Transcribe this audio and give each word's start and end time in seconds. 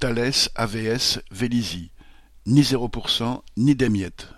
Thales 0.00 0.48
AVS 0.54 1.20
Vélizy, 1.30 1.90
ni 2.46 2.62
zéro 2.62 2.88
pour 2.88 3.10
cent, 3.10 3.44
ni 3.58 3.74
des 3.74 3.90
miettes. 3.90 4.28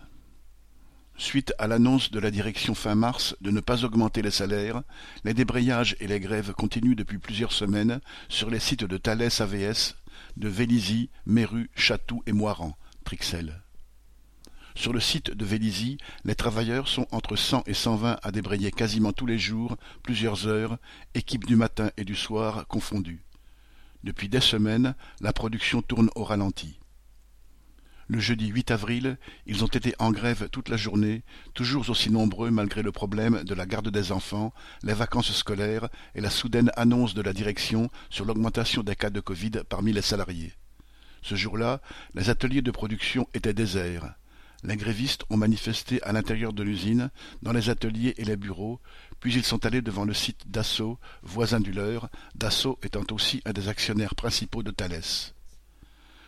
Suite 1.16 1.54
à 1.56 1.68
l'annonce 1.68 2.10
de 2.10 2.18
la 2.18 2.32
direction 2.32 2.74
fin 2.74 2.96
mars 2.96 3.36
de 3.42 3.52
ne 3.52 3.60
pas 3.60 3.84
augmenter 3.84 4.22
les 4.22 4.32
salaires, 4.32 4.82
les 5.22 5.34
débrayages 5.34 5.94
et 6.00 6.08
les 6.08 6.18
grèves 6.18 6.52
continuent 6.52 6.96
depuis 6.96 7.18
plusieurs 7.18 7.52
semaines 7.52 8.00
sur 8.28 8.50
les 8.50 8.58
sites 8.58 8.82
de 8.82 8.98
Thales 8.98 9.22
AVS, 9.38 9.94
de 10.36 10.48
Vélizy, 10.48 11.10
Méru, 11.26 11.70
Chatou 11.76 12.24
et 12.26 12.32
Moiran, 12.32 12.76
Trixel. 13.04 13.62
Sur 14.74 14.92
le 14.92 14.98
site 14.98 15.30
de 15.30 15.44
Vélizy, 15.44 15.96
les 16.24 16.34
travailleurs 16.34 16.88
sont 16.88 17.06
entre 17.12 17.36
cent 17.36 17.62
et 17.66 17.74
cent 17.74 17.94
vingt 17.94 18.18
à 18.24 18.32
débrayer 18.32 18.72
quasiment 18.72 19.12
tous 19.12 19.26
les 19.26 19.38
jours, 19.38 19.76
plusieurs 20.02 20.48
heures, 20.48 20.78
équipes 21.14 21.46
du 21.46 21.54
matin 21.54 21.92
et 21.96 22.04
du 22.04 22.16
soir 22.16 22.66
confondues. 22.66 23.22
Depuis 24.04 24.28
des 24.28 24.40
semaines, 24.40 24.94
la 25.20 25.32
production 25.32 25.82
tourne 25.82 26.10
au 26.14 26.24
ralenti. 26.24 26.78
Le 28.08 28.18
jeudi 28.18 28.48
8 28.48 28.72
avril, 28.72 29.16
ils 29.46 29.64
ont 29.64 29.68
été 29.68 29.94
en 29.98 30.10
grève 30.10 30.48
toute 30.50 30.68
la 30.68 30.76
journée, 30.76 31.22
toujours 31.54 31.88
aussi 31.88 32.10
nombreux 32.10 32.50
malgré 32.50 32.82
le 32.82 32.92
problème 32.92 33.42
de 33.44 33.54
la 33.54 33.64
garde 33.64 33.88
des 33.88 34.12
enfants, 34.12 34.52
les 34.82 34.92
vacances 34.92 35.32
scolaires 35.32 35.88
et 36.14 36.20
la 36.20 36.30
soudaine 36.30 36.70
annonce 36.76 37.14
de 37.14 37.22
la 37.22 37.32
direction 37.32 37.88
sur 38.10 38.24
l'augmentation 38.24 38.82
des 38.82 38.96
cas 38.96 39.10
de 39.10 39.20
Covid 39.20 39.62
parmi 39.68 39.92
les 39.92 40.02
salariés. 40.02 40.52
Ce 41.22 41.36
jour-là, 41.36 41.80
les 42.14 42.28
ateliers 42.28 42.62
de 42.62 42.72
production 42.72 43.28
étaient 43.34 43.54
déserts. 43.54 44.14
Les 44.64 44.76
grévistes 44.76 45.24
ont 45.28 45.36
manifesté 45.36 46.00
à 46.02 46.12
l'intérieur 46.12 46.52
de 46.52 46.62
l'usine, 46.62 47.10
dans 47.42 47.52
les 47.52 47.68
ateliers 47.68 48.14
et 48.16 48.24
les 48.24 48.36
bureaux, 48.36 48.80
puis 49.18 49.34
ils 49.34 49.44
sont 49.44 49.66
allés 49.66 49.82
devant 49.82 50.04
le 50.04 50.14
site 50.14 50.48
Dassault, 50.50 50.98
voisin 51.22 51.60
du 51.60 51.72
leur, 51.72 52.08
Dassault 52.36 52.78
étant 52.82 53.04
aussi 53.10 53.42
un 53.44 53.52
des 53.52 53.68
actionnaires 53.68 54.14
principaux 54.14 54.62
de 54.62 54.70
Thalès. 54.70 55.34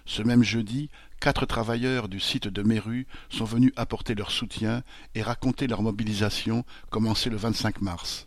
Ce 0.06 0.22
même 0.22 0.42
jeudi, 0.42 0.90
quatre 1.20 1.46
travailleurs 1.46 2.08
du 2.08 2.20
site 2.20 2.48
de 2.48 2.62
Méru 2.62 3.06
sont 3.30 3.44
venus 3.44 3.72
apporter 3.76 4.14
leur 4.14 4.30
soutien 4.30 4.82
et 5.14 5.22
raconter 5.22 5.66
leur 5.66 5.82
mobilisation 5.82 6.64
commencée 6.90 7.30
le 7.30 7.36
25 7.36 7.80
mars. 7.80 8.26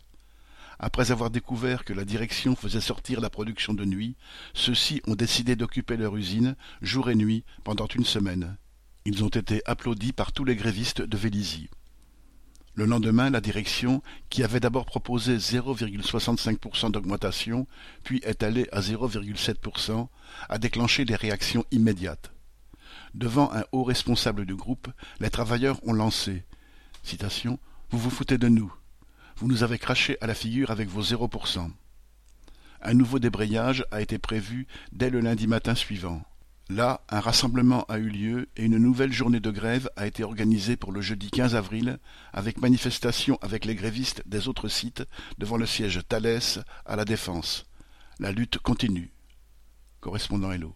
Après 0.80 1.10
avoir 1.10 1.30
découvert 1.30 1.84
que 1.84 1.92
la 1.92 2.04
direction 2.04 2.56
faisait 2.56 2.80
sortir 2.80 3.20
la 3.20 3.30
production 3.30 3.74
de 3.74 3.84
nuit, 3.84 4.16
ceux-ci 4.54 5.02
ont 5.06 5.16
décidé 5.16 5.54
d'occuper 5.54 5.96
leur 5.96 6.16
usine, 6.16 6.56
jour 6.82 7.10
et 7.10 7.14
nuit, 7.14 7.44
pendant 7.62 7.86
une 7.86 8.04
semaine. 8.04 8.56
Ils 9.10 9.24
ont 9.24 9.28
été 9.28 9.62
applaudis 9.64 10.12
par 10.12 10.32
tous 10.32 10.44
les 10.44 10.54
grévistes 10.54 11.00
de 11.00 11.16
Vélizy. 11.16 11.70
Le 12.74 12.84
lendemain, 12.84 13.30
la 13.30 13.40
direction, 13.40 14.02
qui 14.28 14.44
avait 14.44 14.60
d'abord 14.60 14.84
proposé 14.84 15.38
0,65% 15.38 16.90
d'augmentation, 16.90 17.66
puis 18.04 18.20
est 18.22 18.42
allée 18.42 18.68
à 18.70 18.82
0,7%, 18.82 20.08
a 20.50 20.58
déclenché 20.58 21.06
des 21.06 21.14
réactions 21.14 21.64
immédiates. 21.70 22.32
Devant 23.14 23.50
un 23.54 23.64
haut 23.72 23.82
responsable 23.82 24.44
du 24.44 24.54
groupe, 24.54 24.88
les 25.20 25.30
travailleurs 25.30 25.80
ont 25.88 25.94
lancé 25.94 26.44
Vous 27.88 27.98
vous 27.98 28.10
foutez 28.10 28.36
de 28.36 28.48
nous. 28.48 28.70
Vous 29.36 29.48
nous 29.48 29.62
avez 29.62 29.78
craché 29.78 30.18
à 30.20 30.26
la 30.26 30.34
figure 30.34 30.70
avec 30.70 30.90
vos 30.90 31.02
0%. 31.02 31.70
Un 32.82 32.92
nouveau 32.92 33.18
débrayage 33.18 33.86
a 33.90 34.02
été 34.02 34.18
prévu 34.18 34.66
dès 34.92 35.08
le 35.08 35.20
lundi 35.20 35.46
matin 35.46 35.74
suivant. 35.74 36.22
Là, 36.70 37.00
un 37.08 37.20
rassemblement 37.20 37.84
a 37.84 37.98
eu 37.98 38.10
lieu 38.10 38.48
et 38.56 38.64
une 38.64 38.76
nouvelle 38.76 39.12
journée 39.12 39.40
de 39.40 39.50
grève 39.50 39.88
a 39.96 40.06
été 40.06 40.22
organisée 40.22 40.76
pour 40.76 40.92
le 40.92 41.00
jeudi 41.00 41.30
15 41.30 41.54
avril, 41.54 41.98
avec 42.34 42.60
manifestation 42.60 43.38
avec 43.40 43.64
les 43.64 43.74
grévistes 43.74 44.22
des 44.26 44.48
autres 44.48 44.68
sites 44.68 45.02
devant 45.38 45.56
le 45.56 45.64
siège 45.64 46.00
Thalès 46.06 46.58
à 46.84 46.94
la 46.94 47.06
Défense. 47.06 47.64
La 48.18 48.32
lutte 48.32 48.58
continue. 48.58 49.10
Correspondant 50.00 50.52
Hello. 50.52 50.74